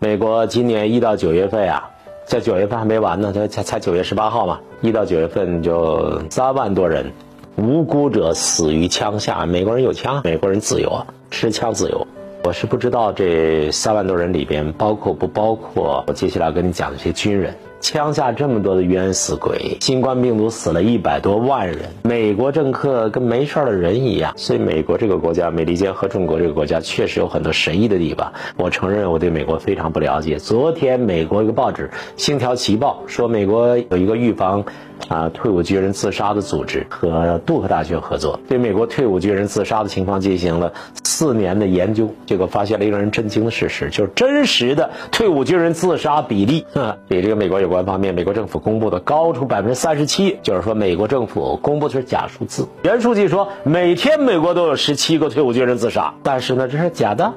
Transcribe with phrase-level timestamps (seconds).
[0.00, 1.90] 美国今年一到九月份啊，
[2.24, 7.12] 在九月份还没完呢，才才才九月十八号嘛，一到九月份就三万多人
[7.56, 9.44] 无辜者死于枪下。
[9.44, 12.06] 美国人有枪，美国人自由啊，持枪自由。
[12.44, 17.54] 我是不知道这三万多人里边包括不包括我接下来要跟你讲的这些军人。
[17.80, 24.34] 枪下这么多的冤死鬼，新冠病毒死了一百多万人，美国政客跟没事的人一样。
[24.36, 28.32] 所以，美国这个国家，美利坚和中国这个国家确实有很多神异的地方。
[28.56, 30.40] 我承认我对美国非常不了解。
[30.40, 34.64] 昨天，美国一个报纸《星条旗报》说，美国有一个预防
[35.08, 40.72] 啊退伍军人自杀的组织和杜克大学合作，对美国退伍军人自杀的情况进行了
[41.04, 46.66] 四年的研究，结果发现了一个让人震惊的事实，就是真实的退伍军人自杀比例，
[47.06, 47.68] 比这个美国有。
[47.68, 52.66] 关方面，美国政府公布的高出百分之三十七，就是说美国政府公布的是假数字。
[52.82, 57.34] 袁书记说，每天美国都有十七个退伍军人自杀，但是呢，这是假的。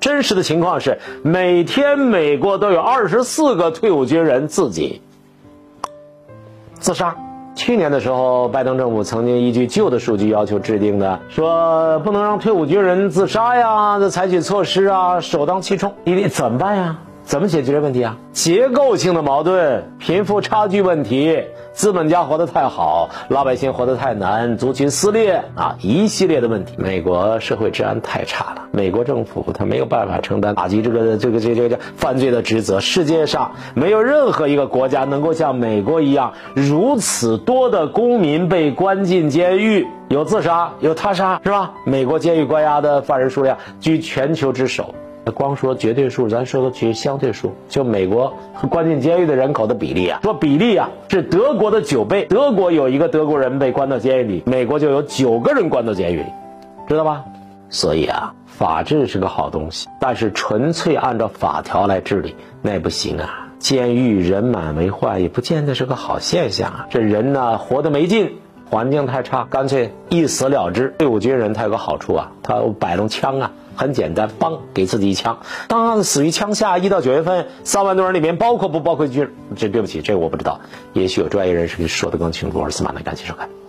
[0.00, 5.02] 真实的情况是，每天美国都有二十四个退伍军人自己
[6.80, 7.14] 自杀。
[7.54, 16.98] 去年的时候，拜登政府曾经依据旧的数据要求制定的，说不能让退伍军人自杀呀，采取措施啊，首当其冲，你得怎么办呀？
[17.30, 18.16] 怎么解决这问题啊？
[18.32, 26.74] 结构性的矛盾、贫富差距问题、资本家活得太好，老百姓活得太难，族群撕裂啊，一系列的问题。
[26.76, 32.80] 美国社会治安太差了，美国政府他没有办法承担打击这个这个这个这个犯罪的职责。
[32.80, 41.74] 世界上没有任何一个国家能够像美国一样，如此多的公民被关进监狱，有自杀，有他杀，是吧？
[41.86, 44.96] 美国监狱关押的犯人数量居全球之首。
[45.30, 48.32] 光说绝对数，咱说个绝相对数，就美国
[48.70, 52.24] 关进监狱的人口的比例啊，说比例啊是德国的九倍。
[52.26, 56.26] 德国有一个德国人被关到监狱里，美国就有九个人关到监狱里，
[56.88, 57.24] 知道吧？
[57.68, 63.46] 所以啊，法治是个好东西，但是纯粹按照法条来治理那不行啊。
[63.60, 66.86] 监狱人满为患，也不见得是个好现象啊。
[66.88, 68.38] 这人呢活得没劲，
[68.70, 70.94] 环境太差，干脆一死了之。
[70.96, 73.50] 退伍军人他有个好处啊，他摆弄枪啊。
[73.76, 76.76] 很简单，梆给自己一枪，当死于枪下。
[76.76, 79.32] 一到九月份，三万多人里面包括不包括军人？
[79.56, 80.60] 这对不起，这个我不知道，
[80.92, 82.58] 也许有专业人士说的更清楚。
[82.58, 83.59] 我是司马南，感谢收看。